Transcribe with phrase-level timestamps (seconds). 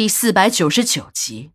[0.00, 1.50] 第四百九十九集。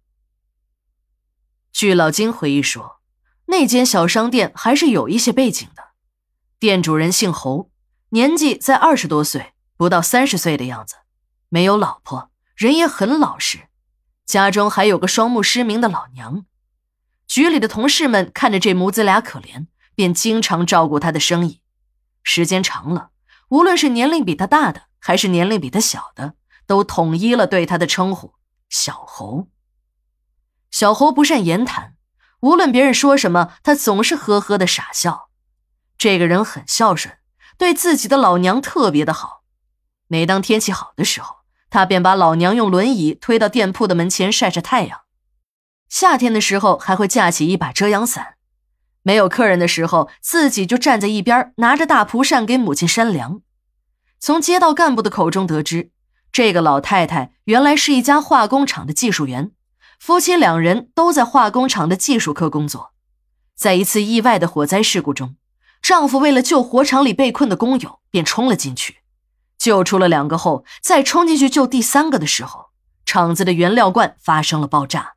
[1.74, 3.02] 据老金回忆说，
[3.48, 5.86] 那间小商店还是有一些背景的。
[6.60, 7.72] 店主人姓侯，
[8.10, 10.98] 年纪在二十多岁，不到三十岁的样子，
[11.50, 13.62] 没有老婆，人也很老实，
[14.28, 16.46] 家中还有个双目失明的老娘。
[17.26, 19.66] 局里的同事们看着这母子俩可怜，
[19.96, 21.62] 便经常照顾他的生意。
[22.22, 23.10] 时间长了，
[23.50, 26.36] 无论是年龄比他大的，还是年龄比他小的，
[26.68, 28.35] 都统一了对他的称呼
[28.70, 29.48] “小侯”。
[30.72, 31.96] 小侯不善言谈，
[32.42, 35.30] 无论别人说什么，他总是呵呵的傻笑。
[35.98, 37.18] 这个人很孝顺，
[37.58, 39.44] 对自己的老娘特别的好。
[40.08, 41.38] 每当天气好的时候，
[41.70, 45.02] 他便把老娘用轮椅推到店铺的门前晒晒太阳。
[45.88, 48.36] 夏天的时候，还会架起一把遮阳伞；
[49.02, 53.42] 没有客人的时候，自己就站在一边，拿着大蒲扇给母亲扇凉。
[54.20, 55.92] 从街道干部的口中得知，
[56.36, 59.52] 这个老太太原来是一家化工厂的技术员，
[59.98, 62.92] 夫妻两人都在化工厂的技术科工作。
[63.56, 65.38] 在一次意外的火灾事故中，
[65.82, 68.98] 丈夫为了救火场里被困的工友，便冲了进去，
[69.58, 72.66] 救出了两个后，再冲进去救第三个的时候，
[73.06, 75.14] 厂子的原料罐发生了爆炸。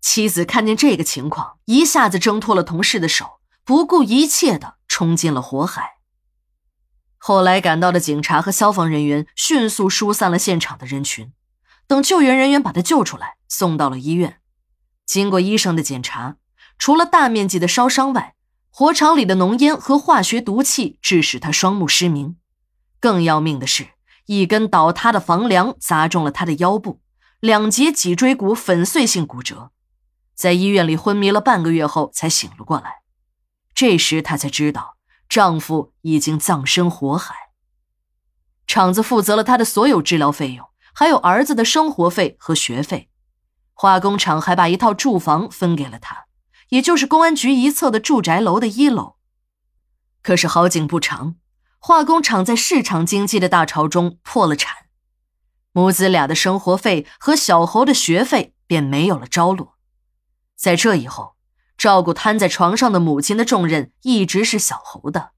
[0.00, 5.99] 妻子看见这个情况，一下子挣脱了同事的手，不顾一切的冲进了火海。
[7.22, 11.32] 后来赶到的警察和消防人员迅速疏散了现场的人群，
[11.86, 14.40] 等救援人员把他救出来，送到了医院。
[15.04, 16.36] 经过医生的检查，
[16.78, 18.34] 除了大面积的烧伤外，
[18.70, 22.36] 火场里的浓烟和化学毒气致使他双目失明。
[22.98, 23.88] 更要命的是，
[24.24, 27.02] 一根倒塌的房梁砸中了他的腰部，
[27.40, 29.72] 两节脊椎骨粉碎性骨折。
[30.34, 33.02] 在医院里昏迷了半个月后才醒了过来，
[33.74, 34.96] 这时他才知道
[35.30, 37.34] 丈夫已经葬身火海。
[38.66, 43.08] 厂子负责了她的所有治疗费用，还有儿子的生活费和学费。
[43.72, 46.26] 化工厂还把一套住房分给了她，
[46.70, 49.14] 也就是公安局一侧的住宅楼的一楼。
[50.22, 51.36] 可是好景不长，
[51.78, 54.88] 化工厂在市场经济的大潮中破了产，
[55.70, 59.76] 母子俩的生活费和小侯的学费便没有了着落。
[60.56, 61.36] 在这以后，
[61.80, 65.30] 照顾瘫在床上的母亲的重任一直是小侯的。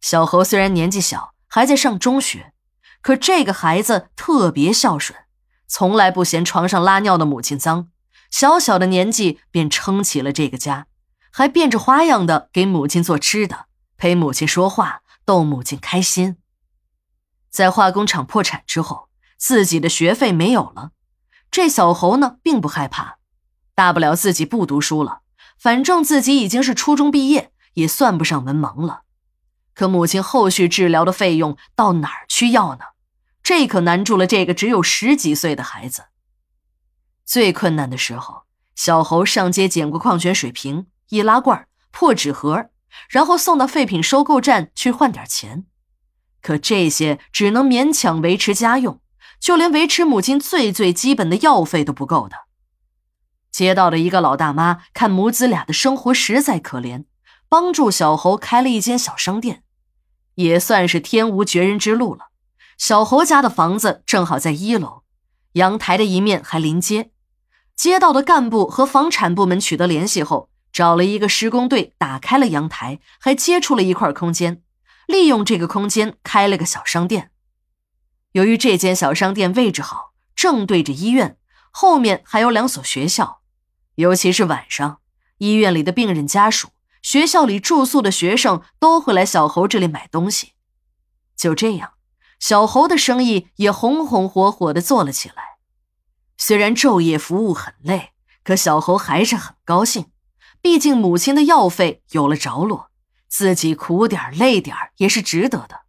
[0.00, 2.54] 小侯虽然年纪小，还在上中学，
[3.02, 5.26] 可这个孩子特别孝顺，
[5.66, 7.90] 从来不嫌床上拉尿的母亲脏。
[8.30, 10.86] 小小的年纪便撑起了这个家，
[11.30, 13.66] 还变着花样的给母亲做吃的，
[13.98, 16.38] 陪母亲说话，逗母亲开心。
[17.50, 20.92] 在化工厂破产之后，自己的学费没有了，
[21.50, 23.18] 这小侯呢，并不害怕。
[23.74, 25.20] 大不了自己不读书了，
[25.58, 29.02] 反正自己已经是初中毕业，也算不上文盲了。
[29.74, 32.84] 可母亲后续治疗的费用到哪儿去要呢？
[33.42, 36.06] 这可难住了这个只有十几岁的孩子。
[37.24, 38.42] 最困难的时候，
[38.74, 42.70] 小侯上街捡过矿泉水瓶、易拉罐、破纸盒，
[43.08, 45.64] 然后送到废品收购站去换点钱。
[46.42, 49.00] 可这些只能勉强维持家用，
[49.40, 52.47] 就连维持母亲最最基本的药费都不够的。
[53.58, 57.06] 街道的一个老大妈看母子俩的生活实在可怜，
[57.48, 59.64] 帮助小侯开了一间小商店，
[60.36, 62.28] 也算是天无绝人之路了。
[62.76, 65.02] 小侯家的房子正好在一楼，
[65.54, 67.10] 阳台的一面还临街。
[67.74, 74.62] 街道的干部和房产部门取得联系后，找了一个施工队打开了阳台，还接触了一块空间，
[75.08, 77.32] 利用这个空间开了个小商店。
[78.30, 81.36] 由于这间小商店位置好，正对着医院，
[81.72, 83.37] 后面还有两所学校。
[83.98, 85.00] 尤其是晚上，
[85.38, 86.68] 医院里的病人家属、
[87.02, 90.52] 学校里住宿的学生都会来小侯这里买东西。
[91.36, 91.94] 就这样，
[92.38, 95.56] 小侯的生意也红红火火的做了起来。
[96.36, 98.10] 虽然昼夜服务很累，
[98.44, 100.06] 可小侯还是很高兴。
[100.60, 102.92] 毕竟母亲的药费有了着落，
[103.26, 105.80] 自己苦点累点也是值得的。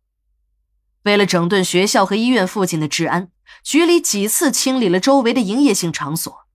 [1.04, 3.30] 为了整顿学校和医院附近的治安，
[3.64, 6.49] 局里几次清理了周围的营业性场所。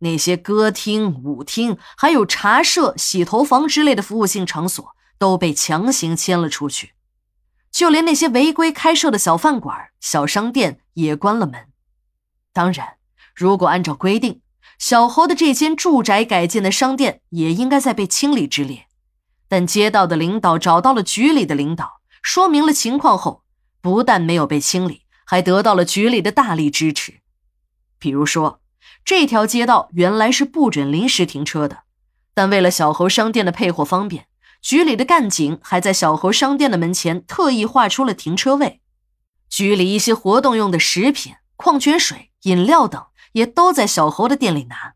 [0.00, 6.94] 那些歌厅、舞厅，还有茶社、洗头房之类的服务性场所都被强行迁了出去，
[7.70, 11.68] 就连那些违规开设的小饭馆、小商店也关了门。
[12.52, 12.96] 当然，
[13.34, 14.40] 如果按照规定，
[14.78, 18.86] 小侯的这间住宅改建的商店也应该在被清理之列。
[19.48, 23.44] 但街道的领导找到了局里的领导，说明了情况后，
[23.82, 27.20] 不但没有被清理，还得到了局里的大力支持。
[27.98, 28.62] 比如说。
[29.04, 31.84] 这条街道原来是不准临时停车的，
[32.34, 34.26] 但为了小侯商店的配货方便，
[34.62, 38.80] 局里的干警还在小侯商店的门前特意划出了停车位。
[39.48, 44.94] 局里一些活动用的食品、矿泉水、饮料等也都在小侯的店里拿。